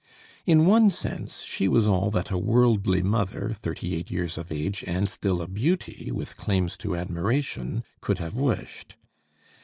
In 0.47 0.65
one 0.65 0.89
sense 0.89 1.43
she 1.43 1.67
was 1.67 1.87
all 1.87 2.09
that 2.09 2.31
a 2.31 2.37
worldly 2.39 3.03
mother, 3.03 3.51
thirty 3.55 3.93
eight 3.93 4.09
years 4.09 4.35
of 4.35 4.51
age 4.51 4.83
and 4.87 5.07
still 5.07 5.43
a 5.43 5.47
beauty 5.47 6.09
with 6.11 6.37
claims 6.37 6.75
to 6.77 6.95
admiration, 6.95 7.83
could 8.01 8.17
have 8.17 8.33
wished. 8.33 8.95